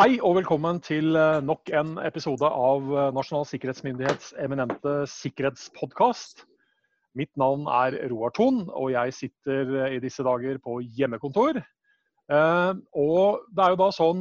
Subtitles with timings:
[0.00, 6.46] Hei og velkommen til eh, nok en episode av eh, Nasjonal sikkerhetsmyndighets eminente sikkerhetspodkast.
[7.20, 11.60] Mitt navn er Roar Thon, og jeg sitter eh, i disse dager på hjemmekontor.
[12.30, 14.20] Og det er jo da sånn,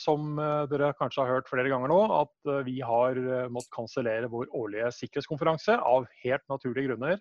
[0.00, 0.38] som
[0.72, 3.20] dere kanskje har hørt flere ganger nå, at vi har
[3.52, 7.20] måttet kansellere vår årlige sikkerhetskonferanse av helt naturlige grunner.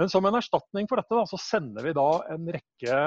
[0.00, 3.02] Men som en erstatning for dette, da, så sender vi da en rekke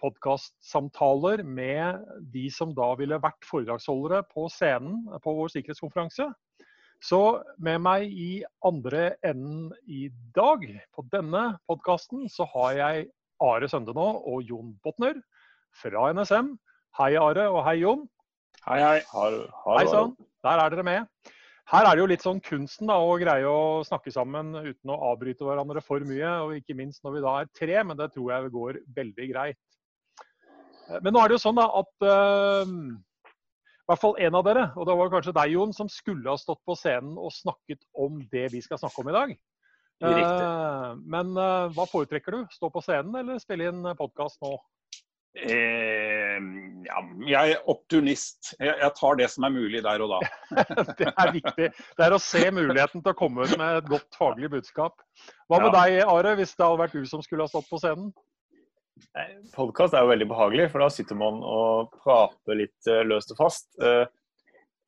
[0.00, 2.02] podkastsamtaler med
[2.34, 6.30] de som da ville vært foredragsholdere på scenen på vår sikkerhetskonferanse.
[7.04, 7.20] Så
[7.60, 13.08] med meg i andre enden i dag, på denne podkasten, så har jeg
[13.44, 15.18] Are Søndenå og Jon Botner
[15.82, 16.54] fra NSM.
[16.98, 18.06] Hei Are, og hei Jon.
[18.64, 19.00] Hei, hei.
[19.10, 20.14] Har, har, hei sann.
[20.46, 21.32] Der er dere med.
[21.68, 24.98] Her er det jo litt sånn kunsten da, å greie å snakke sammen uten å
[25.10, 26.30] avbryte hverandre for mye.
[26.44, 29.60] Og ikke minst når vi da er tre, men det tror jeg går veldig greit.
[30.88, 32.74] Eh, men nå er det jo sånn da at uh,
[33.84, 36.40] i hvert fall en av dere, og det var kanskje deg, Jon, som skulle ha
[36.40, 39.34] stått på scenen og snakket om det vi skal snakke om i dag.
[40.04, 42.46] Uh, men uh, hva foretrekker du?
[42.52, 44.56] Stå på scenen eller spille inn podkast nå?
[45.34, 46.38] Eh,
[46.86, 48.52] ja, jeg er opportunist.
[48.60, 50.20] Jeg, jeg, tar det som er mulig der og da.
[51.00, 51.70] det er viktig.
[51.74, 55.02] Det er å se muligheten til å komme ut med et godt faglig budskap.
[55.50, 55.80] Hva med ja.
[55.80, 58.12] deg, Are, hvis det hadde vært du som skulle ha stått på scenen?
[59.54, 63.40] Podkast er jo veldig behagelig, for da sitter man og prater litt eh, løst og
[63.44, 63.68] fast.
[63.82, 64.04] Eh,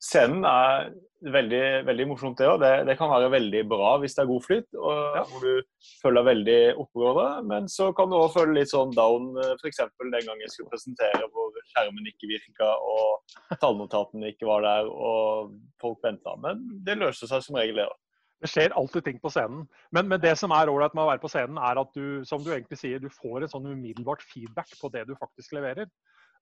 [0.03, 0.89] scenen er
[1.33, 2.59] veldig, veldig morsomt, det òg.
[2.61, 5.23] Det, det, kan være veldig bra hvis det er god flyt, og ja.
[5.29, 7.27] hvor du føler deg veldig oppegående.
[7.51, 9.83] Men så kan du òg føle litt sånn down, eh, f.eks.
[10.01, 15.55] den gangen jeg skulle presentere hvor skjermen ikke virka og tallnotatene ikke var der og
[15.83, 16.35] folk venta.
[16.43, 17.97] Men det løser seg som regel, det òg.
[18.41, 19.63] Det skjer alltid ting på scenen.
[19.95, 22.43] Men, men det som er ålreit med å være på scenen, er at du som
[22.45, 25.89] du egentlig sier, du får en sånn umiddelbart feedback på det du faktisk leverer.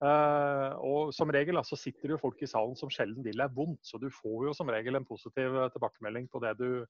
[0.03, 3.53] Uh, og som regel altså, sitter det jo folk i salen som sjelden vil deg
[3.55, 6.83] vondt, så du får jo som regel en positiv eh, tilbakemelding på det du,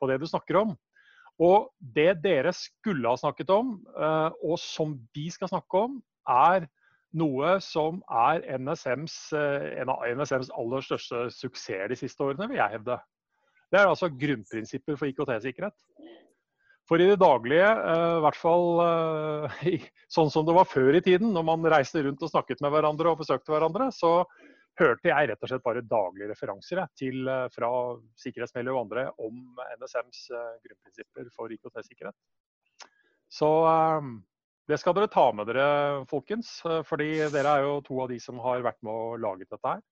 [0.00, 0.72] på det du snakker om.
[1.38, 6.66] Og det dere skulle ha snakket om, uh, og som vi skal snakke om, er
[7.14, 12.58] noe som er NSMs, uh, en av NSMs aller største suksesser de siste årene, vil
[12.58, 12.98] jeg hevde.
[13.68, 15.76] Det er altså grunnprinsipper for IKT-sikkerhet.
[16.88, 21.02] For i det daglige, eh, i hvert fall eh, sånn som det var før i
[21.04, 24.22] tiden, når man reiste rundt og snakket med hverandre og besøkte hverandre, så
[24.78, 27.70] hørte jeg rett og slett bare daglige referanser til, eh, fra
[28.22, 30.24] sikkerhetsmiljø og andre om NSMs
[30.64, 32.16] grunnprinsipper for IKT-sikkerhet.
[33.28, 33.48] Så
[34.68, 36.62] det skal dere ta med dere, folkens.
[36.88, 39.82] Fordi dere er jo to av de som har vært med og laget dette her.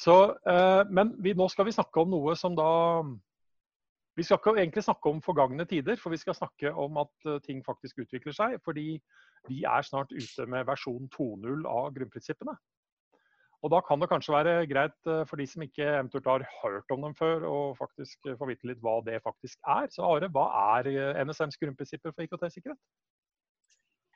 [0.00, 0.14] Så,
[0.50, 2.70] eh, men vi, nå skal vi snakke om noe som da
[4.14, 7.40] Vi skal ikke egentlig snakke om forgangne tider, for vi skal snakke om at uh,
[7.42, 8.52] ting faktisk utvikler seg.
[8.62, 8.92] Fordi
[9.48, 12.54] vi er snart ute med versjon 2.0 av grunnprinsippene.
[13.64, 16.94] Og Da kan det kanskje være greit uh, for de som ikke eventuelt har hørt
[16.94, 19.90] om dem før, å faktisk få vite litt hva det faktisk er.
[19.90, 20.46] Så Are, hva
[20.78, 22.78] er NSMs grunnprinsipper for IKT-sikkerhet?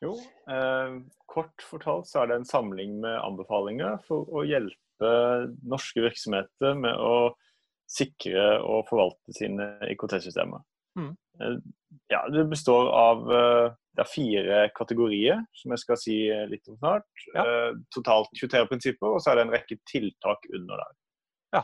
[0.03, 0.13] Jo,
[0.47, 6.03] eh, kort fortalt så er det en samling med anbefalinger for å hjelpe hjelpe norske
[6.03, 7.35] virksomheter med å
[7.89, 10.61] sikre og forvalte sine IKT-systemer.
[10.99, 11.17] Mm.
[11.41, 11.59] Eh,
[12.09, 16.17] ja, det består av eh, det er fire kategorier, som jeg skal si
[16.51, 17.09] litt om snart.
[17.35, 17.45] Ja.
[17.45, 20.95] Eh, totalt 23 prinsipper, og så er det en rekke tiltak under der.
[21.57, 21.63] Ja.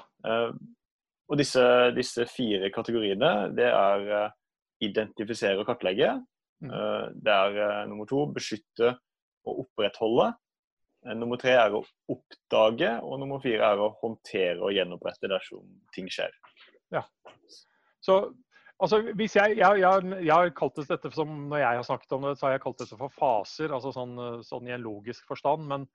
[1.28, 1.62] Og disse,
[1.92, 4.30] disse, fire kategoriene, det er
[4.80, 6.14] identifisere og kartlegge.
[6.64, 6.72] Mm.
[7.20, 8.94] Det er nummer to beskytte
[9.44, 10.30] og opprettholde.
[11.04, 11.82] Eh, nummer tre er å
[12.12, 16.32] oppdage, og nummer fire er å håndtere og gjenopprette dersom ting skjer.
[16.94, 17.04] Ja.
[18.04, 18.18] Så
[18.78, 22.16] altså, hvis jeg, jeg, jeg, jeg, har kalt det dette som Når jeg har snakket
[22.16, 25.26] om det, så har jeg kalt det for faser, altså sånn, sånn i en logisk
[25.30, 25.66] forstand.
[25.70, 25.88] Men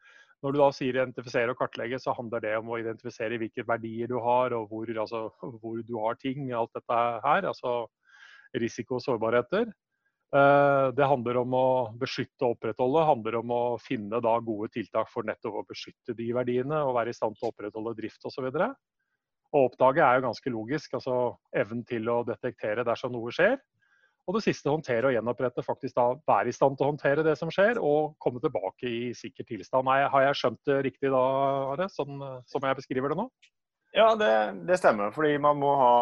[0.44, 4.10] når du da sier identifisere og kartlegge, så handler det om å identifisere hvilke verdier
[4.10, 5.28] du har, og hvor, altså,
[5.60, 6.50] hvor du har ting.
[6.56, 7.50] Alt dette her.
[7.50, 7.82] Altså
[8.58, 9.70] risiko og sårbarheter.
[10.30, 11.68] Eh, det handler om å
[11.98, 16.30] beskytte og opprettholde, handler om å finne da gode tiltak for nettopp å beskytte de
[16.38, 18.46] verdiene og være i stand til å opprettholde drift osv.
[19.50, 21.18] Å oppdage er jo ganske logisk, altså
[21.58, 23.58] evnen til å detektere dersom noe skjer.
[24.30, 25.66] Og det siste, håndtere og gjenopprette.
[25.66, 29.00] Faktisk da være i stand til å håndtere det som skjer, og komme tilbake i
[29.18, 29.90] sikker tilstand.
[29.90, 31.24] Har jeg skjønt det riktig da,
[31.72, 33.26] Are, sånn, som jeg beskriver det nå?
[33.98, 34.30] Ja, det,
[34.70, 35.10] det stemmer.
[35.16, 35.94] Fordi man må ha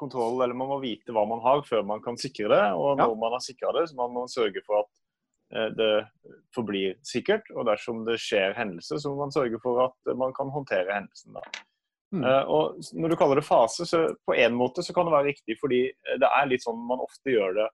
[0.00, 2.62] kontroll, eller man må vite hva man har før man kan sikre det.
[2.78, 3.20] Og når ja.
[3.24, 4.90] man har sikra det, så må man sørge for at
[5.54, 5.92] eh, det
[6.56, 7.50] forblir sikkert.
[7.54, 11.38] Og dersom det skjer hendelse, så må man sørge for at man kan håndtere hendelsen.
[11.38, 11.64] da.
[12.14, 12.22] Mm.
[12.22, 15.32] Uh, og Når du kaller det fase, så på en måte så kan det være
[15.32, 15.80] riktig, fordi
[16.22, 17.70] det er litt sånn man ofte gjør det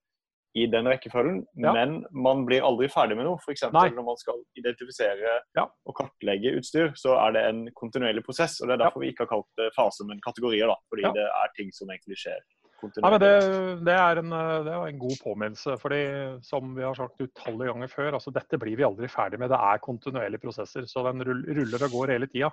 [0.58, 1.72] i den rekkefølgen, Ja.
[1.72, 3.38] men man blir aldri ferdig med noe.
[3.38, 3.62] F.eks.
[3.70, 5.66] Når man skal identifisere Ja.
[5.86, 8.60] og kartlegge utstyr, så er det en kontinuerlig prosess.
[8.60, 10.66] og Det er derfor vi ikke har kalt det fase, men kategorier.
[10.66, 11.12] da, Fordi Ja.
[11.12, 12.40] det er ting som egentlig skjer
[12.80, 13.20] kontinuerlig.
[13.20, 15.78] det, det, er en, det er en god påminnelse.
[15.78, 19.50] fordi som vi har sagt utallige ganger før, altså dette blir vi aldri ferdig med.
[19.50, 20.82] Det er kontinuerlige prosesser.
[20.86, 22.50] Så den ruller og går hele tida.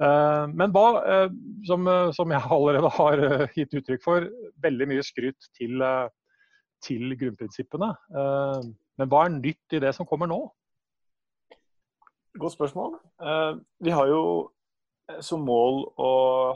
[0.00, 1.28] Eh, Men hva, eh,
[1.66, 3.16] som, eh, som jeg allerede har
[3.54, 4.28] gitt uttrykk for,
[4.62, 5.78] veldig mye skryt til,
[6.84, 7.90] til grunnprinsippene.
[8.14, 10.40] Eh, Men hva er nytt i det som kommer nå?
[12.38, 12.98] Godt spørsmål.
[13.22, 14.22] Eh, vi har jo
[15.24, 16.08] som mål å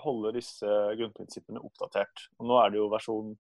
[0.03, 2.27] holde disse grunnprinsippene oppdatert.
[2.39, 3.35] Og nå er det jo versjon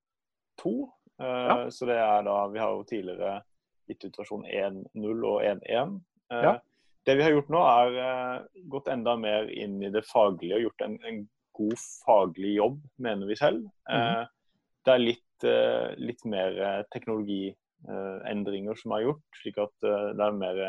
[0.58, 0.88] to.
[1.20, 1.56] eh, Ja.
[1.70, 3.42] Så det er da Vi har jo tidligere
[3.88, 6.00] gitt ut versjon 1.0 og 1.1.
[6.30, 6.58] Eh, Ja.
[7.04, 10.82] Det vi har gjort nå, er gått enda mer inn i det faglige og gjort
[10.82, 11.76] en, en god
[12.06, 13.64] faglig jobb, mener vi selv.
[13.90, 14.26] Mm.
[14.84, 20.26] Det er litt, eh, litt mer eh, teknologiendringer som er gjort, slik at eh, det
[20.26, 20.62] er mer,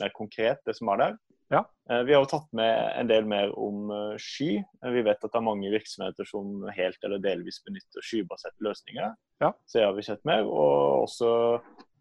[0.00, 1.18] mer konkret, det som er der.
[1.50, 1.64] Ja.
[2.06, 3.88] Vi har jo tatt med en del mer om
[4.22, 4.60] sky.
[4.94, 9.16] Vi vet at det er mange virksomheter som helt eller delvis benytter skybaserte løsninger.
[9.42, 9.48] Ja.
[9.66, 10.46] Så det har vi sett mer.
[10.46, 11.32] Og også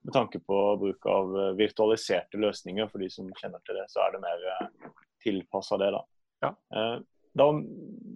[0.06, 2.92] med tanke på bruk av virtualiserte løsninger.
[2.94, 4.46] For de som kjenner til det, så er det mer
[5.26, 5.90] tilpassa det.
[5.98, 6.04] da.
[6.46, 6.54] Ja.
[7.40, 7.48] Da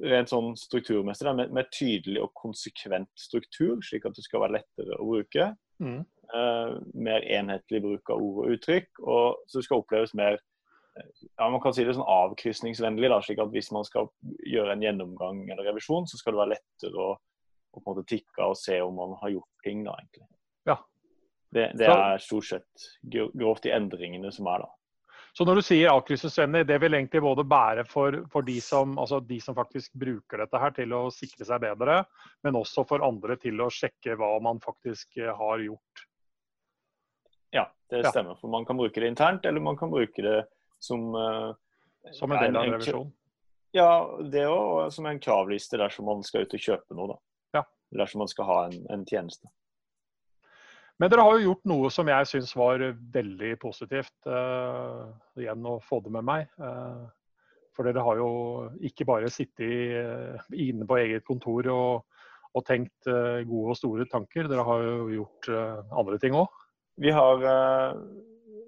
[0.03, 4.57] rent sånn strukturmessig, da, med, med tydelig og konsekvent struktur, slik at det skal være
[4.59, 5.51] lettere å bruke.
[5.83, 6.01] Mm.
[6.33, 8.89] Uh, mer enhetlig bruk av ord og uttrykk.
[9.03, 13.11] og Så det skal oppleves mer eh, ja, man kan si det sånn avkrysningsvennlig.
[13.11, 14.09] da, slik at Hvis man skal
[14.49, 18.07] gjøre en gjennomgang eller revisjon, så skal det være lettere å, å på en måte
[18.15, 19.83] tikke og se om man har gjort ting.
[19.87, 20.27] da, egentlig.
[20.69, 20.79] Ja.
[21.53, 24.71] Det, det er stort sett gro- grovt de endringene som er da.
[25.33, 29.18] Så når du sier avkrysselsesvennlig, det vil egentlig både bære for, for de, som, altså
[29.25, 32.03] de som faktisk bruker dette her til å sikre seg bedre,
[32.45, 36.03] men også for andre til å sjekke hva man faktisk eh, har gjort.
[37.53, 38.12] Ja, det Ja.
[38.13, 38.38] stemmer.
[38.41, 40.44] For man kan bruke det internt, eller man kan bruke det
[40.80, 41.53] som eh,
[42.13, 43.12] Som en del av en en- revisjon.
[43.74, 43.89] Ja,
[44.21, 44.91] det òg.
[44.94, 47.07] Som en kravliste dersom man skal ut og kjøpe noe.
[47.07, 47.18] da.
[47.57, 47.63] Ja.
[48.03, 49.47] Dersom man skal ha en, en tjeneste.
[51.01, 54.13] Men dere har jo gjort noe som jeg syns var veldig positivt.
[54.29, 55.09] Uh,
[55.41, 56.51] igjen å få det med meg.
[56.61, 57.07] Uh,
[57.73, 58.33] for dere har jo
[58.85, 62.19] ikke bare sittet eh, inne på eget kontor og,
[62.53, 64.45] og tenkt uh, gode og store tanker.
[64.45, 65.49] Dere har jo gjort
[65.89, 66.53] andre ting òg.
[67.01, 67.09] Vi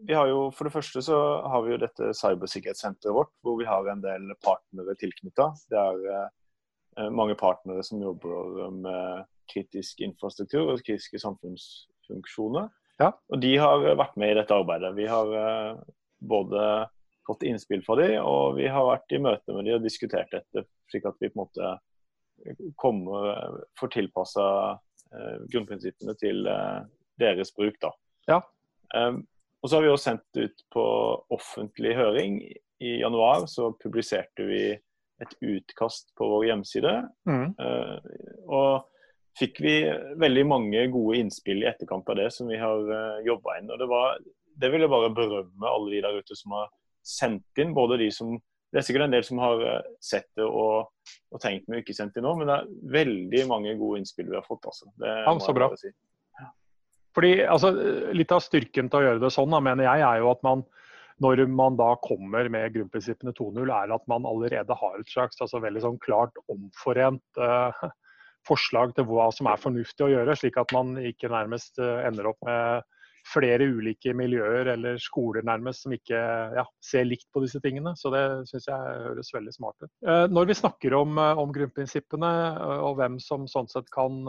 [0.06, 1.20] vi har jo, For det første så
[1.50, 5.48] har vi jo dette cybersikkerhetssenteret vårt, hvor vi har en del partnere tilknytta.
[5.70, 11.22] Det er mange partnere som jobber med kritisk infrastruktur og kritiske
[12.06, 12.70] samfunnsfunksjoner.
[13.00, 13.12] Ja.
[13.30, 14.96] Og de har vært med i dette arbeidet.
[14.96, 15.78] Vi har eh,
[16.20, 16.88] både
[17.28, 20.66] fått innspill fra de, og vi har vært i møte med de og diskutert dette,
[20.92, 21.76] slik at vi på en måte
[22.78, 24.48] kommer, får tilpassa
[25.12, 26.82] eh, grunnprinsippene til eh,
[27.20, 27.80] deres bruk.
[27.82, 27.92] da.
[28.30, 28.42] Ja.
[28.96, 30.84] Og så har vi også sendt ut på
[31.34, 32.38] offentlig høring.
[32.84, 34.60] I januar så publiserte vi
[35.24, 36.92] et utkast på vår hjemmeside.
[37.26, 37.56] Mm.
[38.46, 38.86] Og
[39.40, 39.76] fikk vi
[40.22, 43.72] veldig mange gode innspill i etterkant av det som vi har uh, jobba inn.
[43.74, 44.20] Og det, var,
[44.62, 46.70] det vil jeg bare berømme alle de der ute som har
[47.06, 47.76] sendt inn.
[47.76, 48.38] Både de som
[48.74, 50.90] Det er sikkert en del som har uh, sett det og,
[51.32, 54.40] og tenkt men ikke sendt inn nå, men det er veldig mange gode innspill vi
[54.40, 54.68] har fått.
[54.72, 54.90] Altså.
[55.00, 55.70] Det Ja, så bra.
[55.80, 55.94] si.
[57.16, 57.72] Fordi altså,
[58.16, 60.66] Litt av styrken til å gjøre det sånn, da, mener jeg, er jo at man
[61.24, 65.62] når man da kommer med grunnprinsippene 2.0, er at man allerede har et slags altså
[65.64, 67.86] veldig sånn klart omforent eh,
[68.46, 72.32] forslag til hva som er fornuftig å gjøre, slik at man ikke nærmest eh, ender
[72.32, 72.86] opp med
[73.26, 76.20] flere ulike miljøer eller skoler nærmest som ikke
[76.60, 77.96] ja, ser likt på disse tingene.
[77.98, 78.22] Så det
[78.52, 79.90] syns jeg høres veldig smart ut.
[80.06, 82.32] Eh, Når vi snakker om, eh, om grunnprinsippene
[82.86, 84.22] og hvem som sånn sett kan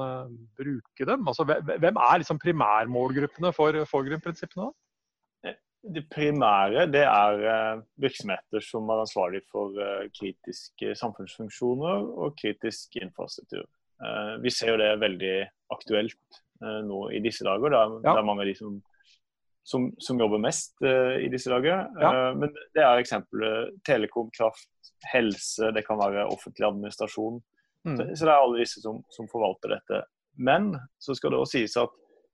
[0.56, 4.70] bruke dem, altså hvem er liksom primærmålgruppene for, for grunnprinsippene?
[4.70, 4.80] da?
[5.86, 9.76] Det primære det er virksomheter som er ansvarlig for
[10.16, 13.68] kritiske samfunnsfunksjoner og kritisk infrastruktur.
[14.02, 15.34] Eh, vi ser jo det veldig
[15.72, 17.70] aktuelt eh, nå i disse dager.
[17.72, 18.12] Det er, Ja.
[18.12, 18.76] det er mange av de som,
[19.66, 21.86] som, som jobber mest eh, i disse dager.
[22.00, 22.12] Ja.
[22.36, 24.68] Men det er eksempelet telekom, kraft,
[25.12, 27.40] helse, det kan være offentlig administrasjon.
[27.40, 27.52] Så,
[27.86, 28.16] Mm.
[28.18, 30.00] så det er alle disse som, som forvalter dette.
[30.36, 31.92] Men så skal det også sies at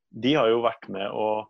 [0.08, 1.44] de har jo vært med å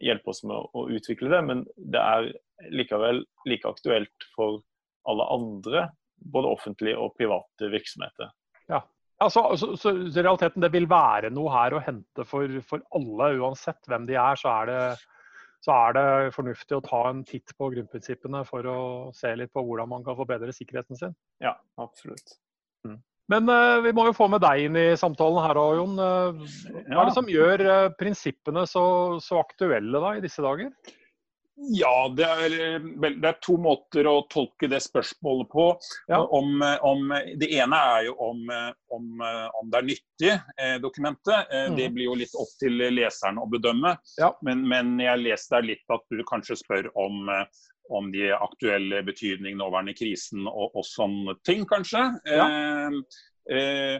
[0.00, 2.30] hjelpe oss med å, utvikle det, men det er
[2.72, 4.62] likevel like aktuelt for
[5.04, 5.84] alle andre,
[6.32, 8.32] både offentlige og private virksomheter.
[8.70, 8.88] Altså,
[9.30, 13.90] så, så i realiteten det vil være noe her å hente for, for alle, uansett
[13.90, 14.38] hvem de er.
[14.40, 14.80] Så er, det,
[15.62, 18.78] så er det fornuftig å ta en titt på grunnprinsippene for å
[19.16, 21.16] se litt på hvordan man kan forbedre sikkerheten sin.
[21.44, 22.38] Ja, absolutt.
[23.30, 25.94] Men uh, vi må jo få med deg inn i samtalen her òg, Jon.
[26.00, 28.84] Uh, hva er det som gjør uh, prinsippene så,
[29.22, 30.72] så, aktuelle da, i disse dager?
[31.54, 35.66] Ja, det er, det er, to måter å tolke det spørsmålet på.
[36.08, 36.22] Ja.
[36.24, 38.40] Om, om, det ene er jo om,
[38.96, 39.10] om,
[39.60, 41.52] om det er nyttig, eh, dokumentet.
[41.52, 41.76] Eh, mm.
[41.76, 43.94] Det blir jo litt opp til leseren å bedømme.
[44.20, 44.32] Ja.
[44.48, 47.28] Men, men, jeg leste der litt at du kanskje spør om,
[47.92, 52.06] om de aktuelle betydningene, nåværende krisen og, og, sånne ting, kanskje.
[52.32, 52.48] Ja.
[52.48, 53.20] Eh,
[53.52, 53.98] eh,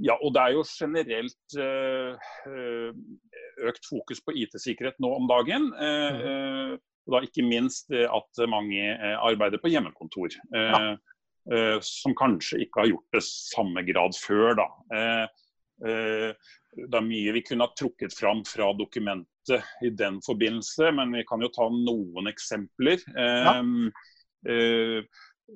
[0.00, 3.28] ja, og det er jo generelt eh, eh
[3.62, 5.68] økt fokus på IT-sikkerhet nå om dagen.
[7.02, 7.08] Eh.
[7.08, 8.82] Eh, og da ikke minst at mange
[9.18, 10.36] arbeider på hjemmekontor.
[10.54, 10.96] Ja.
[11.82, 14.52] som kanskje ikke har gjort det samme grad før.
[14.60, 14.66] da.
[15.82, 21.24] det er mye vi kunne ha trukket fram fra dokumentet i den forbindelse, men vi
[21.26, 23.02] kan jo ta noen eksempler.
[23.18, 23.56] Ja.
[24.48, 25.02] Eh,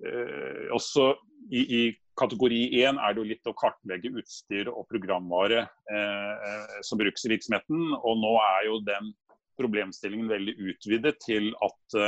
[0.06, 1.14] eh, også
[1.50, 1.84] i, i,
[2.16, 7.32] kategori 1 er det jo litt å kartlegge utstyr og programvare eh, som brukes i
[7.34, 7.90] virksomheten.
[7.98, 9.10] Og nå er jo den
[9.58, 12.00] problemstillingen veldig utvidet til at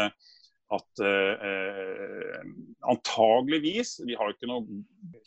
[0.75, 2.41] at eh,
[2.93, 4.83] antageligvis Vi har ikke noe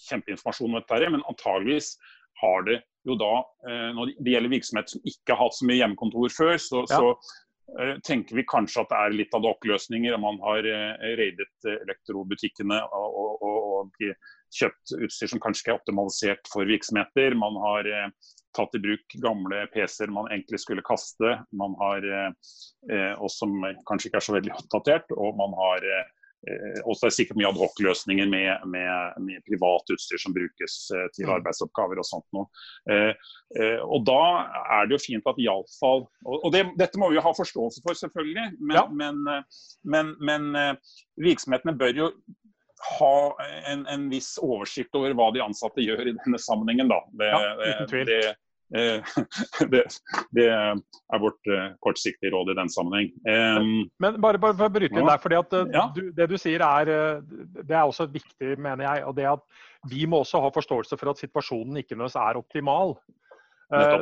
[0.07, 1.95] kjempeinformasjon om dette, her, men antageligvis
[2.41, 3.31] har det jo da,
[3.69, 6.99] eh, når det gjelder virksomhet som ikke har hatt så mye hjemmekontor før, så, ja.
[6.99, 10.17] så eh, tenker vi kanskje at det er litt ad hoc-løsninger.
[10.21, 14.05] Man har eh, raidet elektrobutikkene og, og, og,
[14.51, 17.37] kjøpt utstyr som kanskje ikke er optimalisert for virksomheter.
[17.39, 17.87] Man har
[18.57, 22.07] tatt i bruk gamle PC-er man egentlig skulle kaste, man har,
[23.17, 23.53] og som
[23.87, 25.13] kanskje ikke er så veldig oppdatert.
[25.15, 25.87] Og man har
[26.49, 31.27] Eh, også er sikkert mye adhoc-løsninger med, med, med, privat utstyr som brukes eh, til
[31.27, 31.33] mm.
[31.35, 32.47] arbeidsoppgaver og sånt noe.
[32.89, 33.11] Eh,
[33.61, 34.21] eh, og da
[34.79, 37.85] er det jo fint at iallfall Og, og det, dette må vi jo ha forståelse
[37.85, 38.47] for, selvfølgelig.
[38.57, 38.85] Men, ja.
[39.03, 39.61] men, eh,
[39.93, 40.95] men, men eh,
[41.29, 42.09] virksomhetene bør jo
[42.99, 43.15] ha
[43.69, 46.89] en, en, viss oversikt over hva de ansatte gjør i denne sammenhengen.
[46.91, 47.01] Da.
[47.19, 48.09] Det, ja, uten tvil.
[48.09, 48.21] Det,
[48.75, 49.03] Eh,
[49.71, 49.83] det,
[50.31, 53.09] det, er vårt eh, kortsiktige råd i den sammenheng.
[53.99, 55.85] Men bare, bare for å bryte inn der, fordi at eh, ja.
[55.95, 56.91] du, Det du sier er,
[57.59, 59.05] det er også viktig, mener jeg.
[59.07, 59.43] og det at
[59.91, 62.95] Vi må også ha forståelse for at situasjonen ikke nødvendigvis er optimal.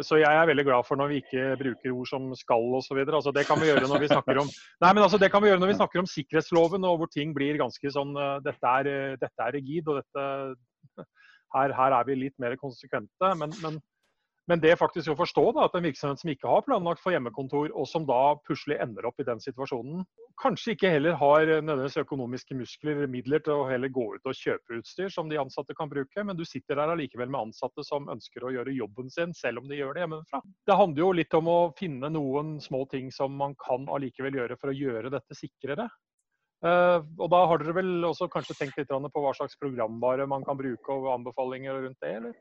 [0.06, 2.98] Så jeg er veldig glad for når vi ikke bruker ord som skal osv.
[3.04, 4.50] Altså, det kan vi gjøre når vi snakker om
[4.84, 7.36] Nei, men altså, det kan vi gjøre når vi snakker om sikkerhetsloven, og hvor ting
[7.38, 10.26] blir ganske sånn Dette er, dette er rigid, og dette,
[11.56, 13.34] her, her, er vi litt mer konsekvente.
[13.42, 13.78] Men, men
[14.50, 17.70] men det faktisk å forstå da, at en virksomhet som ikke har planlagt for hjemmekontor,
[17.70, 20.02] og som da plutselig ender opp i den situasjonen,
[20.42, 24.40] kanskje ikke heller har nødvendigvis økonomiske muskler eller midler til å heller gå ut og
[24.40, 28.10] kjøpe utstyr som de ansatte kan bruke, men du sitter der allikevel med ansatte som
[28.10, 30.42] ønsker å gjøre jobben sin, selv om de gjør det hjemmefra.
[30.66, 34.58] Det handler jo litt om å finne noen små ting som man kan allikevel gjøre
[34.58, 35.92] for å gjøre dette sikrere.
[36.66, 40.44] Uh, og da har dere vel også kanskje tenkt litt på hva slags programvare man
[40.44, 42.40] kan bruke og anbefalinger rundt det, eller?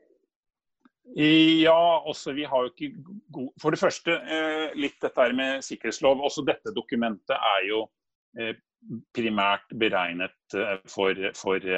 [1.17, 2.89] Ja, også vi har jo ikke
[3.33, 6.21] god For det første, eh, litt dette her med sikkerhetslov.
[6.21, 7.83] Også dette dokumentet er jo
[8.37, 8.53] eh,
[9.15, 11.71] primært beregnet eh, for, for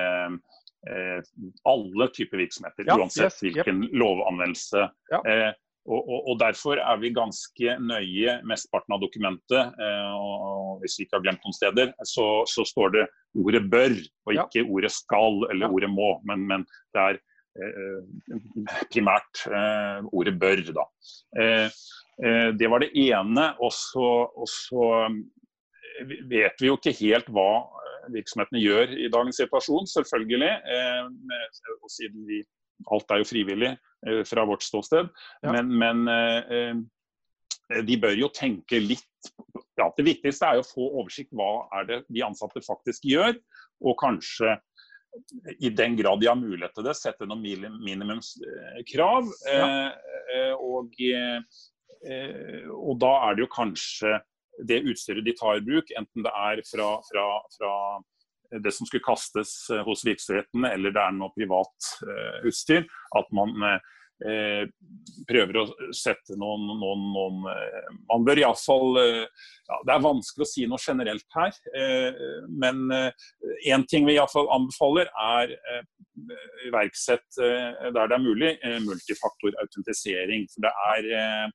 [1.70, 2.88] alle typer virksomheter.
[2.90, 3.98] Ja, uansett yes, hvilken yep.
[4.02, 4.88] lovanvendelse.
[5.14, 5.20] Ja.
[5.86, 9.78] Og, og, og, Derfor er vi ganske nøye mesteparten av dokumentet.
[10.18, 13.06] og Hvis vi ikke har glemt noen steder, så, så står det
[13.38, 14.66] ordet 'bør' og ikke ja.
[14.66, 16.18] ordet 'skal' eller ordet må'.
[16.26, 16.66] Men, men
[16.98, 17.22] det er
[18.92, 20.72] primært eh, ordet 'bør'.
[20.76, 20.86] Da.
[21.42, 21.70] Eh,
[22.58, 23.56] det var det ene.
[23.60, 24.88] Og så
[26.30, 27.68] vet vi jo ikke helt hva
[28.12, 30.54] virksomhetene gjør i dagens situasjon, selvfølgelig.
[31.90, 32.42] Siden vi,
[32.92, 33.76] alt er jo frivillig
[34.26, 35.10] fra vårt ståsted.
[35.44, 35.52] Ja.
[35.52, 36.86] Men, men
[37.88, 39.32] de bør jo tenke litt
[39.78, 43.34] ja, Det viktigste er jo å få oversikt hva er det de ansatte faktisk gjør,
[43.82, 44.58] og kanskje
[45.60, 47.42] i den grad de har mulighet til det, sette noen
[47.84, 49.32] minimumskrav.
[49.48, 49.68] Ja.
[50.32, 54.20] Eh, og, eh, og, da er det jo kanskje
[54.68, 57.26] det utstyret de tar i bruk, enten det er fra, fra,
[57.56, 57.74] fra
[58.64, 59.54] det som skulle kastes
[59.88, 61.92] hos virksomheten, eller det er noe privat
[62.48, 62.84] utstyr,
[63.18, 63.56] at man
[64.22, 64.68] Eh,
[65.26, 65.64] prøver å
[65.98, 70.66] sette noen, noen, noen eh, Man bør iallfall eh, ja, Det er vanskelig å si
[70.70, 71.56] noe generelt her,
[72.52, 72.92] men
[73.66, 75.54] én ting vi iallfall anbefaler, er
[76.68, 78.52] iverksett der det er mulig,
[78.84, 80.44] multifaktorautentisering.
[80.52, 81.54] For det er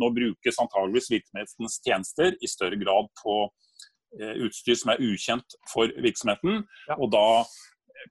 [0.00, 3.36] Nå brukes antageligvis virksomhetens tjenester i større grad på
[4.46, 6.62] utstyr som er ukjent for virksomheten.
[6.88, 6.96] Ja.
[6.96, 7.44] Og da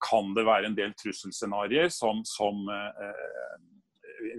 [0.04, 3.14] kan det være en del trusselscenarioer som, som eh,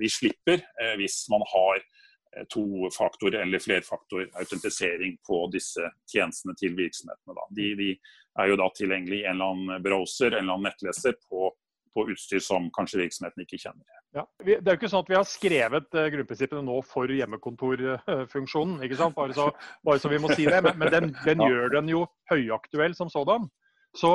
[0.00, 7.46] vi slipper eh, hvis man har eh, to-faktor- eller flerfaktor-autentisering på disse tjenestene til virksomhetene.
[7.56, 7.92] De, de,
[8.38, 11.48] er jo da tilgjengelig i en eller annen browser en eller annen nettleser på,
[11.94, 13.86] på utstyr som kanskje virksomheten ikke kjenner.
[14.16, 14.24] Ja.
[14.44, 19.00] Det er jo ikke sånn at vi har skrevet uh, grunnprinsippene nå for hjemmekontorfunksjonen, ikke
[19.00, 19.16] sant?
[19.18, 19.48] Bare så,
[19.84, 20.62] bare så vi må si det.
[20.64, 23.50] Men, men den, den gjør den jo høyaktuell som sådan.
[23.98, 24.12] Så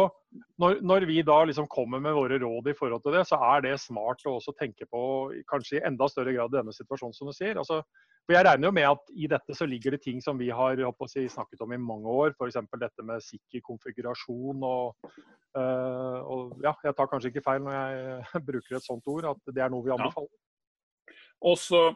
[0.62, 3.66] når, når, vi da liksom kommer med våre råd i forhold til det, så er
[3.66, 5.04] det smart å også tenke på
[5.50, 7.60] kanskje i enda større grad denne situasjonen, som du sier.
[7.60, 7.82] Altså,
[8.24, 10.80] for Jeg regner jo med at i dette så ligger det ting som vi har
[11.12, 12.36] si, snakket om i mange år.
[12.38, 12.62] F.eks.
[12.80, 14.64] dette med sikker konfigurasjon.
[14.64, 15.12] Og,
[15.60, 19.54] øh, og, ja, jeg tar kanskje ikke feil når jeg bruker et sånt ord, at
[19.54, 20.32] det er noe vi anbefaler.
[20.32, 21.20] Ja.
[21.44, 21.90] Og så,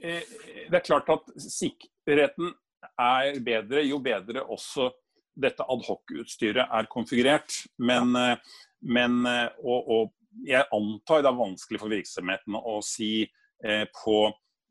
[0.00, 0.24] eh,
[0.70, 2.54] Det er klart at sikkerheten
[2.96, 4.88] er bedre jo bedre også
[5.36, 7.62] dette adhocutstyret er konfigurert.
[7.78, 8.16] Men.
[8.16, 8.54] Eh,
[8.86, 10.12] men eh, og, og,
[10.44, 14.18] jeg antar det er vanskelig for virksomhetene å si eh, på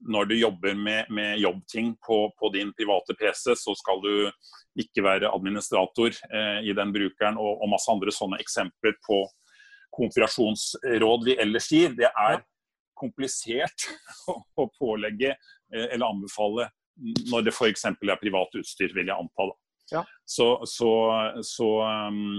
[0.06, 4.12] når du jobber med, med jobbting på, på, din private PC, så skal du
[4.84, 9.24] ikke være administrator eh, i den brukeren, og, og, masse andre sånne eksempler på
[9.96, 11.98] konfirasjonsråd vi ellers gir.
[11.98, 12.44] Det er
[12.94, 13.90] komplisert
[14.30, 16.70] å, å pålegge eh, eller anbefale
[17.32, 17.90] når det f.eks.
[17.90, 19.50] er privat utstyr, vil jeg anta.
[19.50, 19.65] da.
[19.92, 20.06] Ja.
[20.26, 20.92] Så, så,
[21.42, 21.70] så
[22.10, 22.38] um,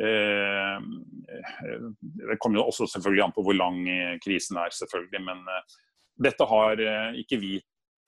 [0.00, 0.78] eh,
[2.00, 3.84] Det kommer jo også selvfølgelig an på hvor lang
[4.24, 5.22] krisen er, selvfølgelig.
[5.24, 5.78] Men uh,
[6.24, 7.54] dette har uh, ikke vi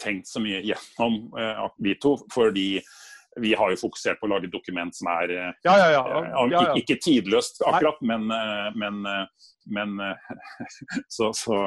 [0.00, 2.16] tenkt så mye gjennom, uh, vi to.
[2.32, 2.82] fordi
[3.40, 5.30] vi har jo fokusert på å lage et dokument som er
[5.62, 5.84] ja, ja,
[6.50, 6.62] ja.
[6.74, 8.24] Ikke, tidløst akkurat, men,
[8.74, 9.06] men,
[9.70, 9.92] men
[11.14, 11.60] så, så,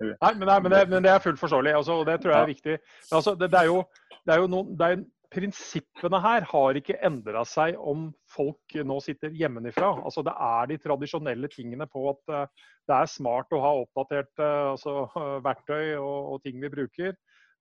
[0.00, 2.78] nei, men, det, men, det, er fullt forståelig, altså, og det tror jeg er viktig.
[3.12, 3.82] Altså, det, det, er jo,
[4.24, 8.98] det er jo noen, det er prinsippene her har ikke endra seg om folk nå
[9.02, 9.90] sitter hjemmefra.
[10.06, 14.32] Altså, det er de tradisjonelle tingene på at uh, det er smart å ha oppdatert
[14.42, 17.14] uh, altså, uh, verktøy og, og, ting vi bruker.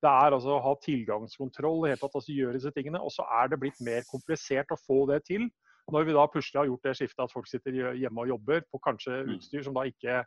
[0.04, 3.02] Det er altså å ha tilgangskontroll, i tatt, altså gjøre disse tingene.
[3.02, 5.48] Og så er det blitt mer komplisert å få det til.
[5.92, 8.80] Når vi da plutselig har gjort det skiftet at folk sitter hjemme og jobber på
[8.84, 9.32] kanskje mm.
[9.38, 10.22] utstyr som da ikke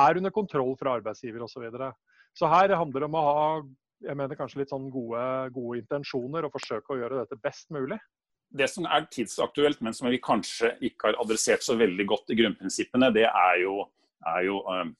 [0.00, 1.56] er under kontroll fra arbeidsgiver osv.
[1.56, 1.92] Så, videre.
[2.36, 3.46] så her handler det om å ha
[4.00, 5.22] jeg mener kanskje litt sånn gode,
[5.54, 7.98] gode intensjoner og forsøke å gjøre dette best mulig.
[8.50, 12.38] Det som er tidsaktuelt, men som vi kanskje ikke har adressert så veldig godt i
[12.40, 13.84] grunnprinsippene, det er jo,
[14.26, 14.94] er jo um,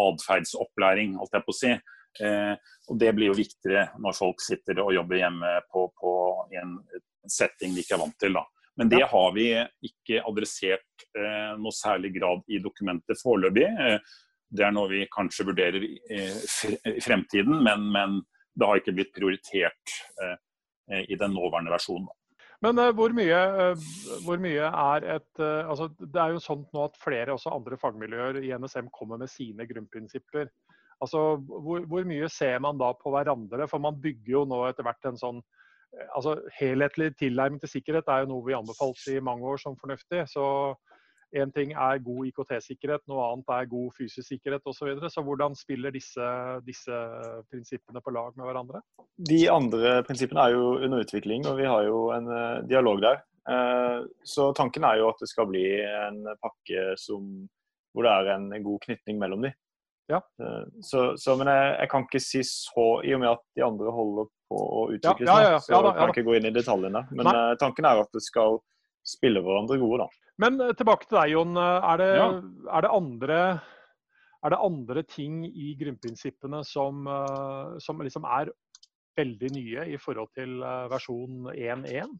[0.00, 1.74] atferdsopplæring, holdt jeg på å si.
[2.24, 2.54] Eh,
[2.88, 6.12] og Det blir jo viktigere når folk sitter og jobber hjemme på, på,
[6.56, 6.78] en
[7.28, 8.38] setting de ikke er vant til.
[8.38, 8.44] da.
[8.80, 9.50] Men det har vi
[9.88, 13.66] ikke adressert eh, noe særlig grad i dokumentet foreløpig.
[13.68, 14.16] Eh,
[14.56, 18.20] det er noe vi kanskje vurderer i, i fremtiden, men, men
[18.56, 22.08] det har ikke blitt prioritert eh, i den nåværende versjonen.
[22.64, 23.88] Men uh, hvor, mye, uh,
[24.24, 28.40] hvor, mye, er et altså, Det er jo sånn nå at flere også andre fagmiljøer
[28.40, 30.48] i NSM kommer med sine grunnprinsipper.
[31.04, 33.68] Altså, hvor, hvor, mye ser man da på hverandre?
[33.68, 35.42] For man bygger jo nå etter hvert en sånn
[36.16, 40.24] altså, Helhetlig tilnærming til sikkerhet er jo noe vi anbefalt i mange år som fornuftig.
[40.32, 40.46] Så
[41.34, 44.78] Én ting er god IKT-sikkerhet, noe annet er god fysisk sikkerhet osv.
[44.78, 45.10] Så, videre.
[45.10, 46.26] så hvordan spiller disse,
[46.66, 46.98] disse,
[47.50, 48.82] prinsippene på lag med hverandre?
[49.26, 53.18] De andre prinsippene er jo under utvikling, og vi har jo en uh, dialog der.
[53.46, 57.26] Uh, så tanken er jo at det skal bli en pakke som,
[57.90, 59.50] hvor det er en god knytning mellom de.
[60.12, 60.22] Ja.
[60.38, 63.66] Uh, så, så, men jeg, jeg, kan ikke si så, i og med at de
[63.66, 67.02] andre holder på å utvikles, ja, ja, så jeg kan ikke gå inn i detaljene.
[67.18, 68.60] Men tanken er at det skal
[69.06, 70.25] spille hverandre gode, da.
[70.42, 71.56] Men eh, tilbake til deg, Jon.
[71.60, 72.28] Eh, er det, ja.
[72.76, 73.40] er det, andre,
[74.44, 78.52] er det andre ting i grunnprinsippene som, eh, som liksom er
[79.16, 80.58] veldig nye i forhold til
[80.92, 82.16] versjon 1.1?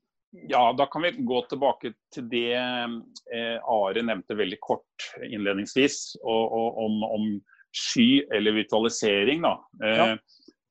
[0.50, 6.42] Ja, da kan vi gå tilbake til det eh, Are nevnte veldig kort innledningsvis, og,
[6.52, 7.28] og, om, om,
[7.76, 9.42] sky eller virtualisering.
[9.44, 9.50] Da.
[9.84, 10.04] Eh, ja.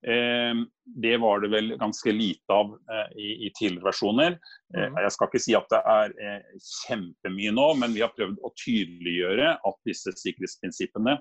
[0.08, 4.38] Ehm, det var det vel ganske lite av eh, i, i tidligere versjoner.
[4.78, 5.00] Eh, mm.
[5.02, 8.52] Jeg skal ikke si at det er eh, kjempemye nå, men vi har prøvd å
[8.62, 11.18] tydeliggjøre at disse sikkerhetsprinsippene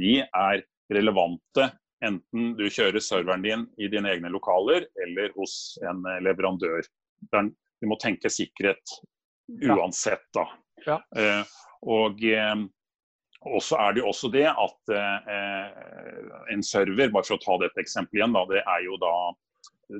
[0.00, 1.70] de er relevante
[2.04, 6.86] enten du kjører serveren din i dine egne lokaler eller hos en leverandør.
[7.32, 8.94] Du må tenke sikkerhet
[9.68, 10.46] uansett, da.
[10.86, 10.96] Ja.
[11.84, 12.22] Og
[13.48, 15.68] og så er det jo også det at eh,
[16.52, 19.14] en server, bare for å ta dette eksempelet igjen, da, det er jo da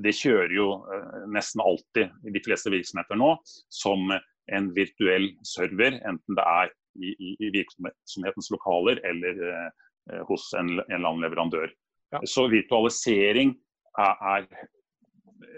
[0.05, 3.33] Det kjører jo eh, nesten alltid i de fleste virksomheter nå
[3.73, 4.13] som
[4.51, 10.85] en virtuell server, enten det er i, i, virksomhetens lokaler eller eh, hos en, en
[10.91, 11.73] eller annen leverandør.
[12.13, 12.21] Ja.
[12.29, 13.55] Så virtualisering
[13.99, 14.49] er, er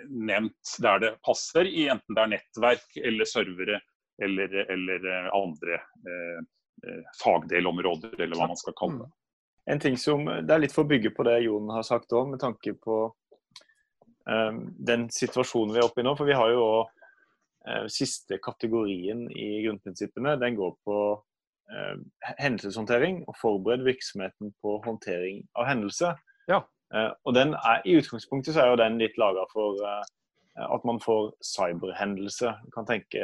[0.07, 3.81] nevnt der det passer, i enten det er nettverk eller servere
[4.23, 6.62] eller, eller eh, andre eh, Eh,
[7.21, 9.11] fagdelområder, eller hva man skal kalle det.
[9.11, 9.19] Mm.
[9.65, 12.33] En ting som, Det er litt for å bygge på det Jon har sagt òg,
[12.33, 13.05] med tanke på
[14.27, 16.17] um, den situasjonen vi er oppe i nå.
[16.19, 16.81] For vi har jo òg
[17.69, 20.35] uh, siste kategorien i grunnprinsippene.
[20.43, 21.97] Den går på uh,
[22.41, 26.17] hendelseshåndtering og forbered virksomheten på håndtering av hendelse.
[26.51, 26.65] Ja.
[26.93, 30.03] Uh, og den er, I utgangspunktet så er jo den litt laga for eh,
[30.61, 32.59] at man får cyberhendelser.
[32.67, 33.23] Du kan tenke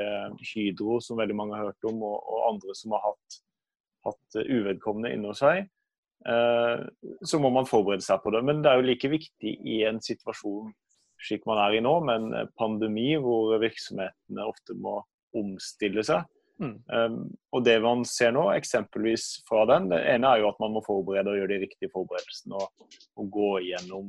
[0.52, 3.40] Hydro, som veldig mange har hørt om, og, og andre som har hatt,
[4.08, 5.66] hatt uvedkommende inne hos seg.
[6.28, 6.84] Eh,
[7.28, 8.40] så må man forberede seg på det.
[8.48, 10.72] Men det er jo like viktig i en situasjon
[11.26, 15.00] slik man er i nå, med en pandemi hvor virksomhetene ofte må
[15.36, 16.26] omstille seg.
[16.58, 16.74] Mm.
[16.90, 17.18] Um,
[17.54, 20.82] og det man ser nå, eksempelvis fra den, det ene er jo at man må
[20.86, 22.88] forberede og gjøre de riktige forberedelsene og,
[23.18, 24.08] og gå igjennom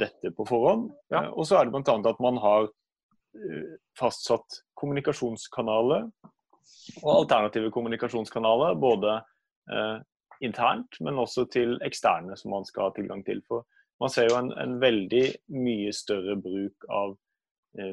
[0.00, 0.82] dette på forhånd.
[1.12, 1.20] Ja.
[1.26, 1.96] Uh, og så er det bl.a.
[2.10, 6.02] at man har uh, fastsatt kommunikasjonskanaler
[7.02, 8.70] og alternative kommunikasjonskanaler.
[8.78, 9.10] Både
[10.46, 13.42] internt, men også til eksterne som man skal ha tilgang til.
[13.48, 13.66] For
[13.98, 17.16] man ser jo en, en veldig mye større bruk av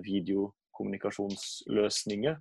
[0.05, 2.37] videokommunikasjonsløsninger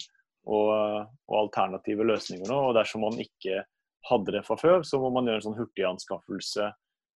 [0.51, 2.59] og, og, alternative løsninger nå.
[2.69, 3.63] og Dersom man ikke
[4.09, 6.71] hadde det fra før, så må man gjøre en sånn hurtiganskaffelse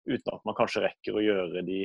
[0.06, 1.80] uten at man kanskje rekker å gjøre de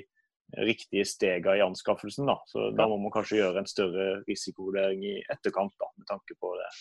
[0.58, 2.30] riktige stegene i anskaffelsen.
[2.30, 2.38] Da.
[2.50, 6.56] Så da må man kanskje gjøre en større risikovurdering i etterkant da, med tanke på
[6.60, 6.72] det.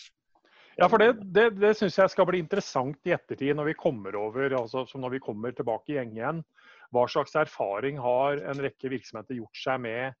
[0.79, 4.15] Ja, for Det, det, det syns jeg skal bli interessant i ettertid, når vi kommer
[4.17, 6.43] over, altså når vi kommer tilbake i gjeng igjen.
[6.91, 10.19] Hva slags erfaring har en rekke virksomheter gjort seg med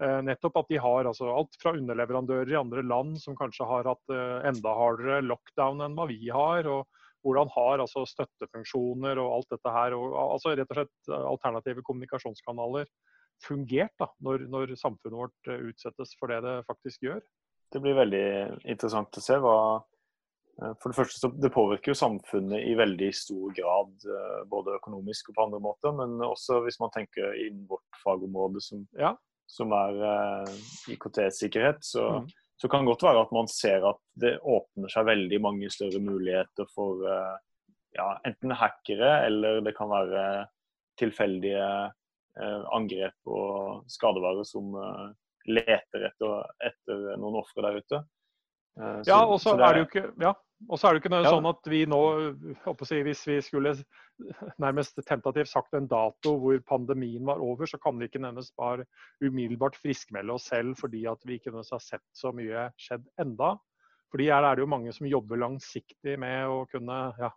[0.00, 3.88] Eh, nettopp at de har altså, alt fra underleverandører i andre land som kanskje har
[3.90, 6.68] hatt eh, enda hardere lockdown enn hva vi har.
[6.70, 6.88] og
[7.24, 11.84] hvordan har altså, støttefunksjoner og alt dette her, og, altså rett og slett eh, alternative
[11.86, 12.88] kommunikasjonskanaler
[13.44, 17.22] fungert da, når, når, samfunnet vårt utsettes for det det faktisk gjør?
[17.72, 18.26] Det blir veldig
[18.68, 19.56] interessant å se hva
[20.82, 23.94] For det første så det påvirker jo samfunnet i veldig stor grad,
[24.50, 28.82] både økonomisk og på andre måter, men også hvis man tenker innen vårt fagområde som
[28.98, 29.14] ja
[29.50, 29.96] som er
[30.92, 32.28] IKT-sikkerhet, så, mm.
[32.60, 36.02] Så, kan det godt være at man ser at det åpner seg veldig mange større
[36.04, 37.38] muligheter for uh,
[37.96, 40.24] ja, enten hackere, eller det kan være
[41.00, 44.76] tilfeldige uh, angrep og skadevarer som
[45.48, 48.00] leter etter, etter noen ofre der ute.
[49.08, 50.34] ja, og så er det jo ikke ja,
[50.68, 51.30] og så er det ikke noe ja.
[51.32, 52.00] sånn at vi nå,
[52.84, 53.72] si, hvis vi skulle
[54.60, 58.84] nærmest tentativt sagt en dato hvor pandemien var over, så kan vi ikke nevnes bare
[59.24, 63.54] umiddelbart friskmelde oss selv fordi at vi ikke har sett så mye skjedd enda.
[64.10, 67.30] Fordi her er det jo mange som jobber langsiktig med å kunne ja,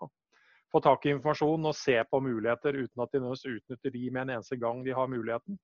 [0.74, 4.26] få tak i informasjon og se på muligheter uten at de nødvendigvis utnytter de med
[4.26, 5.60] en eneste gang de har muligheten.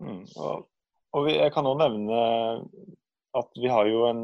[0.00, 0.68] Mm, og,
[1.12, 2.20] og vi, jeg kan òg nevne
[3.36, 4.22] at vi har jo en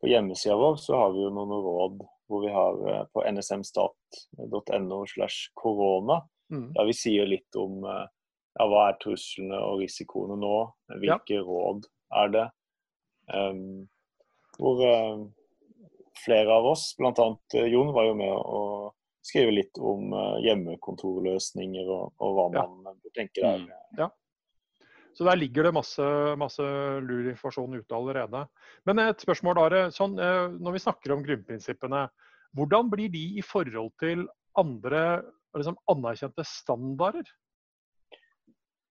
[0.00, 5.06] på hjemmesida vår så har vi jo noen råd hvor vi har eh, på nsmstat.no
[5.06, 6.20] slash korona.
[6.52, 6.72] Mm.
[6.74, 8.04] Der vi sier litt om eh,
[8.56, 10.54] ja, hva er truslene og risikoene nå,
[11.02, 11.44] hvilke ja.
[11.46, 11.88] råd
[12.22, 12.46] er det.
[13.26, 13.88] Um,
[14.56, 15.24] hvor uh,
[16.22, 17.26] flere av oss, bl.a.
[17.66, 18.60] Jon, var jo med å
[19.26, 22.94] skrive litt om uh, hjemmekontorløsninger og, og hva man ja.
[22.94, 23.66] bør tenke der.
[23.66, 23.98] Mm.
[23.98, 24.08] Ja.
[25.16, 26.64] Så der ligger det masse, masse
[27.00, 28.42] lur informasjon ute allerede.
[28.84, 29.80] Men et spørsmål, Are.
[29.94, 32.02] Sånn, eh, når vi snakker om grunnprinsippene,
[32.56, 34.26] hvordan blir de i forhold til
[34.60, 35.22] andre
[35.56, 37.24] liksom, anerkjente standarder?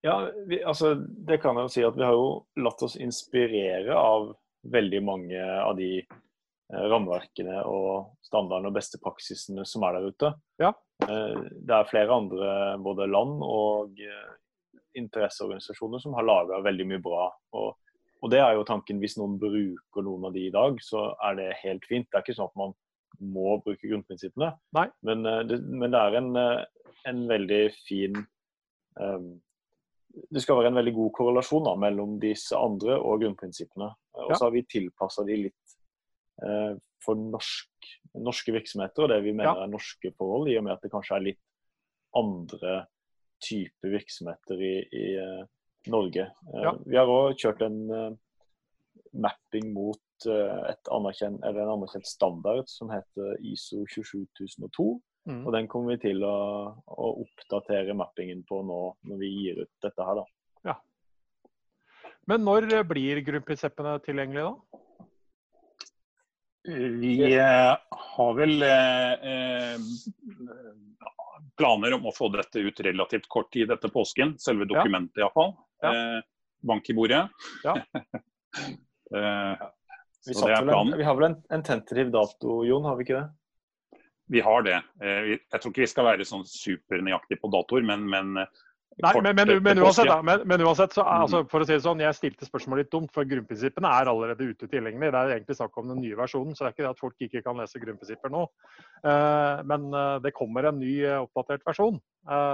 [0.06, 0.18] Ja,
[0.50, 2.28] vi, altså, det kan jeg jo si at Vi har jo
[2.62, 4.32] latt oss inspirere av
[4.70, 10.34] veldig mange av de eh, rammeverkene og standardene og beste praksisene som er der ute.
[10.62, 10.74] Ja.
[11.06, 14.02] Eh, det er flere andre både land og
[15.00, 17.28] interesseorganisasjoner som har laga veldig mye bra.
[17.58, 17.76] Og,
[18.22, 21.40] og, det er jo tanken, hvis noen bruker noen av de i dag, så er
[21.40, 22.08] det helt fint.
[22.10, 22.76] Det er ikke sånn at man
[23.24, 28.18] må bruke grunnprinsippene, men, eh, det, men det, er en, eh, en veldig fin
[29.00, 29.30] um,
[30.32, 33.90] Det skal være en veldig god korrelasjon da, mellom disse andre og grunnprinsippene.
[34.16, 35.74] Og så har vi tilpassa de litt
[36.44, 37.90] uh, for norsk,
[38.24, 39.66] norske virksomheter og det vi mener ja.
[39.66, 41.42] er norske forhold, i og med at det kanskje er litt
[42.16, 42.86] andre
[43.44, 45.42] type virksomheter i, i uh,
[45.92, 46.30] Norge.
[46.54, 46.76] Uh, ja.
[46.86, 48.14] Vi har òg kjørt en uh,
[49.14, 54.86] mapping mot et anerkjent, en anerkjent standard som heter ISO 27002.
[55.28, 55.42] Mm.
[55.44, 56.38] Og den kommer vi til å,
[56.72, 60.22] å, oppdatere mappingen på nå når vi gir ut dette her.
[60.22, 60.72] da.
[60.72, 60.78] Ja.
[62.32, 64.82] Men når blir grunnprinsippene tilgjengelige da?
[66.66, 69.76] Vi har vel eh,
[71.58, 74.36] planer om å få dette ut relativt kort tid etter påsken.
[74.42, 75.28] Selve dokumentet ja.
[75.28, 75.56] iallfall.
[75.84, 75.94] Ja.
[75.94, 76.20] Eh,
[76.66, 77.24] bank i bordet.
[77.64, 77.76] Ja.
[79.16, 79.66] eh,
[80.26, 84.00] vi, en, vi, har vel en, en, tentativ dato, Jon, har vi ikke det?
[84.34, 84.80] Vi har det.
[85.04, 88.40] Eh, jeg tror ikke vi skal være sånn supernøyaktige på datoer, men, men,
[89.04, 91.22] Nei, men, men, men, uansett, da, men, uansett, så, mm.
[91.26, 94.48] altså, for å si det sånn, Jeg stilte spørsmålet litt dumt, for grunnprinsippene er allerede
[94.48, 95.10] ute tilgjengelig.
[95.12, 97.26] Det er egentlig snakk om den nye versjonen, så det er ikke det at folk
[97.28, 98.46] ikke kan lese grunnprinsipper nå.
[99.04, 102.00] Uh, men uh, det kommer en ny uh, oppdatert versjon.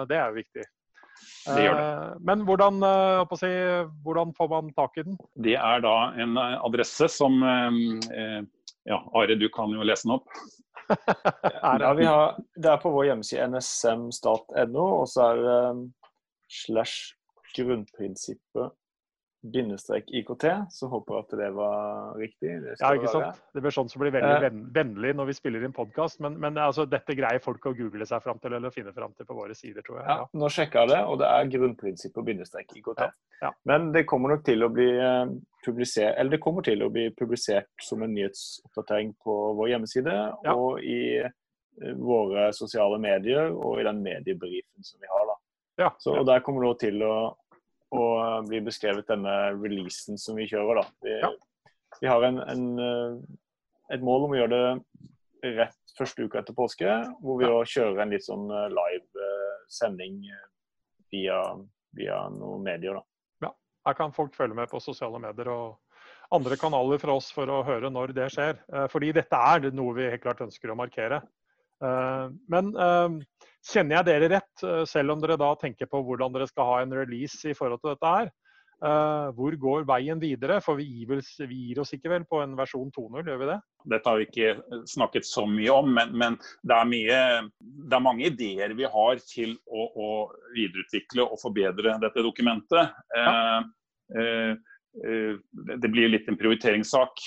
[0.09, 0.65] det er jo viktig.
[1.45, 1.85] Det gjør det.
[2.25, 2.81] Men hvordan,
[3.37, 3.51] si,
[4.01, 5.21] hvordan, får man tak i den?
[5.45, 7.37] Det er da en adresse som
[8.89, 10.25] Ja, Are, du kan jo lese den opp.
[11.45, 15.59] ja, har, det er på vår hjemmeside nsm.no, og så er det
[16.51, 17.15] slash
[17.55, 18.77] grunnprinsippet
[19.41, 22.51] bindestrek IKT, så håper jeg at det var riktig.
[22.61, 23.39] Det ja, ikke sant.
[23.55, 24.59] Det blir sånn som blir veldig eh.
[24.75, 26.19] vennlig når vi spiller inn podkast.
[26.21, 29.25] Men, men altså, dette greier folk å google seg fram til eller finne fram til
[29.25, 30.07] på våre sider, tror jeg.
[30.11, 33.01] Ja, Nå sjekka jeg det, og det er grunnprinsippet bindestrek IKT.
[33.01, 33.09] Ja,
[33.47, 33.53] ja.
[33.69, 35.35] Men det kommer nok til å bli eh,
[35.65, 40.53] publisert eller det kommer til å bli publisert som en nyhetsoppdatering på vår hjemmeside ja.
[40.53, 45.31] og i eh, våre sosiale medier og i den mediebriefen som vi har.
[45.33, 45.40] da.
[45.81, 47.15] Ja, så, og Der kommer det til å,
[47.95, 48.03] å,
[48.47, 50.81] bli beskrevet denne releasen som vi kjører.
[50.81, 50.85] da.
[51.05, 51.31] Vi, ja.
[52.01, 54.59] vi har en, en, eh, et mål om å gjøre
[55.41, 57.61] det rett første uka etter påske, hvor vi ja.
[57.65, 59.29] kjører en litt sånn eh, live
[59.71, 60.21] sending
[61.11, 61.41] via,
[61.97, 62.99] via noen medier.
[62.99, 63.47] da.
[63.47, 63.55] Ja,
[63.89, 65.79] Her kan folk følge med på sosiale medier og
[66.31, 68.59] andre kanaler fra oss for å høre når det skjer.
[68.91, 71.19] Fordi dette er noe vi helt klart ønsker å markere.
[71.81, 72.73] Men
[73.61, 76.77] Kjenner jeg dere rett, eh, selv om dere da tenker på hvordan dere skal ha
[76.81, 78.31] en release i forhold til dette her?
[78.81, 80.55] Hvor går veien videre?
[80.65, 83.57] For vi gir, oss ikke vel på en versjon 2.0, gjør vi det?
[83.93, 87.19] Dette har vi ikke snakket så mye om, men, men det, er mye,
[87.61, 90.09] det, er mange ideer vi har til å, å
[90.55, 92.97] videreutvikle og forbedre dette dokumentet.
[93.13, 93.29] Ja.
[93.29, 97.21] Eh, uh, det blir litt en prioriteringssak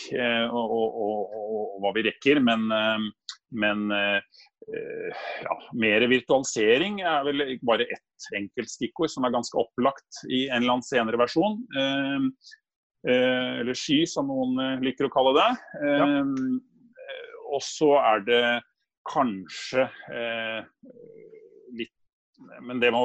[0.50, 2.66] og, og, og, og, hva vi rekker, men,
[3.57, 3.87] men
[4.64, 10.46] Eh, ja, mer virtualisering er vel bare ett enkelt stikkord som er ganske opplagt i
[10.48, 11.59] en eller annen senere versjon.
[11.77, 12.29] Eh,
[13.11, 15.50] eh, eller sky, som noen liker å kalle det.
[15.85, 16.09] Ja.
[17.55, 18.44] Og så er det
[19.07, 19.85] kanskje
[22.62, 23.02] men det, må,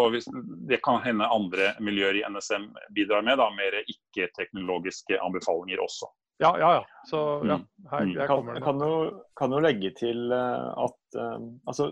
[0.70, 3.40] det, kan hende andre miljøer i NSM bidrar med.
[3.42, 6.10] Da, mer ikke-teknologiske anbefalinger også.
[6.40, 6.84] Ja, ja, ja.
[7.10, 7.66] Så ja, mm.
[7.92, 8.64] her, her kommer det.
[8.64, 9.00] Kan, jo,
[9.36, 11.90] kan jo legge til eh, at um, altså,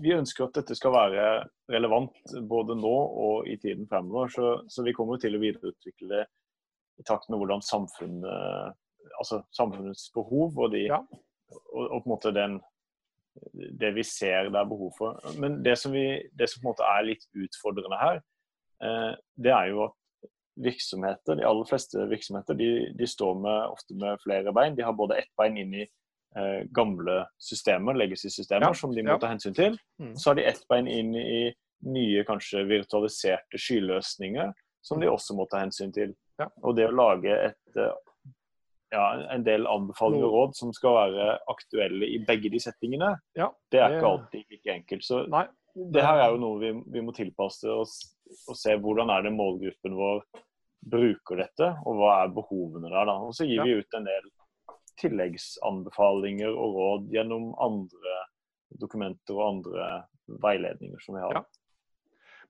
[0.00, 1.26] vi ønsker at dette skal være
[1.72, 2.94] relevant både nå
[3.26, 4.32] og i tiden fremover.
[4.32, 6.24] Så, så vi kommer til å videreutvikle det
[7.00, 8.76] i takt med hvordan samfunnet,
[9.18, 11.00] altså samfunnets behov og, de, ja.
[11.02, 12.60] og, og, på en måte den,
[13.52, 15.18] det vi ser det er behov for.
[15.40, 18.22] Men det som, vi, det som på en måte er litt utfordrende her,
[18.84, 20.00] eh, det er jo at
[20.54, 24.76] virksomheter, de aller fleste virksomheter, de, de, står med, ofte med flere bein.
[24.76, 29.16] De har både ett bein inn i eh, gamle systemer, legacy-systemer, ja, som de må
[29.16, 29.20] ja.
[29.22, 29.78] ta hensyn til.
[30.02, 30.14] Mm.
[30.14, 31.40] Så har de ett bein inn i
[31.84, 35.14] nye, kanskje virtualiserte skyløsninger, som de mm.
[35.16, 36.14] også må ta hensyn til.
[36.40, 36.48] Ja.
[36.62, 38.13] Og det å lage et, eh,
[38.94, 39.04] ja,
[39.34, 43.12] en del anbefalinger og råd som skal være aktuelle i begge de settingene,
[43.72, 45.06] det er ikke alltid like enkelt.
[45.06, 45.44] Så Nei.
[45.74, 47.98] det her er jo noe vi, vi må tilpasse oss
[48.48, 50.22] og se hvordan er det målgruppen vår
[50.84, 53.08] bruker dette, og hva er behovene der.
[53.08, 53.18] da.
[53.24, 53.66] Og Så gir ja.
[53.66, 54.30] vi ut en del
[55.00, 58.18] tilleggsanbefalinger og råd gjennom andre
[58.80, 59.88] dokumenter og andre
[60.44, 61.40] veiledninger som vi har.
[61.40, 61.63] Ja.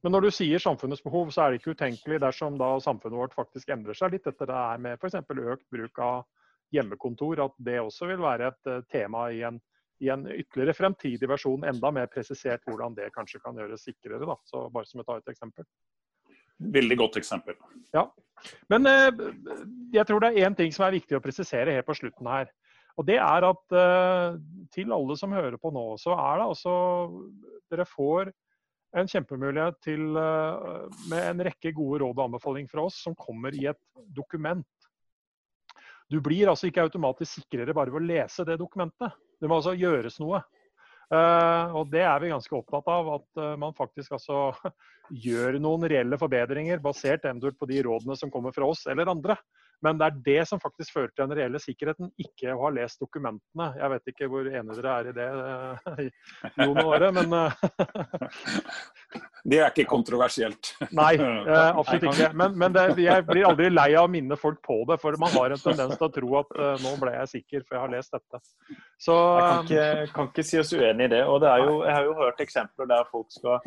[0.05, 3.37] Men når du sier samfunnets behov, så er det ikke utenkelig dersom da samfunnet vårt
[3.37, 5.17] faktisk endrer seg litt etter det er med f.eks.
[5.25, 6.27] økt bruk av
[6.75, 9.57] hjemmekontor, at det også vil være et uh, tema i en,
[10.05, 14.21] i en, ytterligere fremtidig versjon, enda mer presisert hvordan det kanskje kan gjøres sikrere.
[14.29, 14.37] Da.
[14.45, 15.65] Så bare som et eksempel.
[16.75, 17.57] Veldig godt eksempel.
[17.95, 18.05] Ja.
[18.71, 19.25] Men eh,
[19.95, 22.53] jeg tror det er én ting som er viktig å presisere helt på slutten her.
[23.01, 24.37] Og det er at eh,
[24.75, 26.75] til alle som hører på nå, så er det altså
[27.73, 28.31] Dere får
[28.95, 33.55] en kjempemulighet til, eh, med en rekke gode råd og anbefalinger fra oss som kommer
[33.55, 33.81] i et
[34.15, 34.67] dokument.
[36.11, 39.15] Du blir altså ikke automatisk sikrere bare ved å lese det dokumentet.
[39.41, 40.43] Det må altså gjøres noe.
[41.13, 44.55] Uh, og det er vi ganske opptatt av, at uh, man faktisk altså
[45.27, 49.37] gjør noen reelle forbedringer basert eventuelt på de rådene som kommer fra oss eller andre.
[49.85, 53.03] Men det er det som faktisk fører til den reelle sikkerheten, ikke å ha lest
[53.03, 53.67] dokumentene.
[53.77, 55.27] Jeg vet ikke hvor enige dere er i det,
[55.93, 57.35] eh, Jon og Åre, men
[59.45, 60.71] Det er ikke kontroversielt.
[60.97, 61.13] Nei,
[61.79, 62.31] absolutt ikke.
[62.33, 65.35] Men, men det, jeg blir aldri lei av å minne folk på det, for man
[65.35, 68.17] har en tendens til å tro at nå ble jeg sikker, for jeg har lest
[68.17, 68.41] dette.
[68.97, 71.21] Så, jeg kan ikke, kan ikke, si oss uenig i det.
[71.29, 73.61] og det jo, Jeg har jo hørt eksempler der folk skal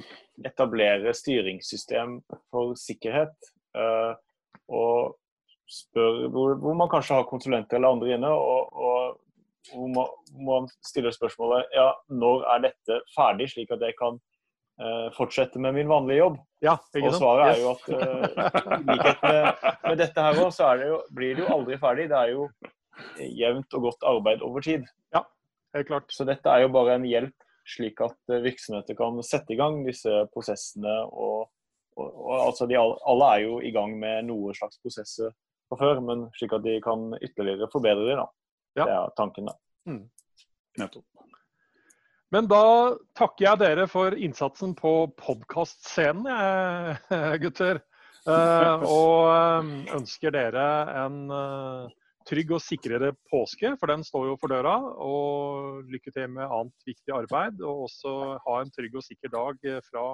[0.49, 2.17] etablere styringssystem
[2.49, 3.53] for sikkerhet.
[4.67, 5.15] og
[5.67, 10.13] spør, hvor, hvor, man kanskje har konsulenter eller andre inne, og, og hvor man,
[10.47, 14.19] man, stiller spørsmålet ja, når er dette ferdig, slik at jeg kan
[14.80, 16.38] eh, fortsette med min vanlige jobb.
[16.63, 20.71] Ja, og svaret er jo at uh, i likhet med, med, dette her òg, så
[20.80, 22.08] det jo, blir det jo aldri ferdig.
[22.13, 22.47] Det er jo
[23.41, 24.88] jevnt og godt arbeid over tid.
[25.13, 25.25] Ja,
[25.75, 26.08] helt klart.
[26.15, 27.36] Så dette er jo bare en hjelp,
[27.67, 30.95] slik at virksomheter kan sette i gang disse prosessene.
[31.12, 31.49] og,
[31.99, 35.36] og, og altså de, Alle er jo i gang med noen slags prosesser
[35.67, 38.23] fra før, men slik at de kan ytterligere forbedre dem.
[38.77, 38.86] Ja.
[38.86, 39.58] Det er tanken, da.
[39.89, 40.03] Mm.
[40.77, 41.06] Nettopp.
[42.36, 42.63] Men da
[43.15, 46.27] takker jeg dere for innsatsen på podkastscenen,
[47.43, 47.80] gutter.
[48.27, 50.65] Uh, og eh, ønsker dere
[51.06, 51.88] en uh,
[52.27, 54.75] trygg og sikrere påske, for den står jo for døra.
[54.99, 57.63] Og lykke til med annet viktig arbeid.
[57.63, 60.10] Og også ha en trygg og sikker dag fra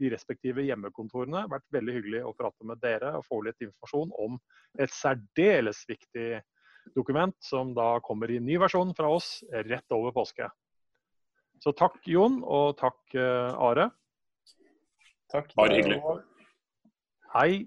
[0.00, 1.38] de respektive hjemmekontorene.
[1.38, 4.38] Det har vært veldig hyggelig å prate med dere og få litt informasjon om
[4.82, 6.28] et særdeles viktig
[6.96, 10.48] dokument, som da kommer i ny versjon fra oss rett over påske.
[11.62, 13.88] Så takk, Jon, og takk, uh, Are.
[15.32, 15.54] Takk.
[15.56, 15.98] Bare hyggelig.
[17.32, 17.64] Hei.